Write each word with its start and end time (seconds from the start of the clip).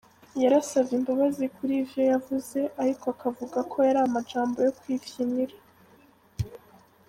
Yarasavye 0.41 0.93
imbabazi 0.99 1.43
kuri 1.55 1.73
ivyo 1.83 2.01
yavuze, 2.11 2.59
ariko 2.81 3.05
akavuga 3.13 3.59
ko 3.71 3.77
yari 3.87 3.99
amajambo 4.07 4.57
yo 4.65 4.71
kwifyinira. 4.79 5.55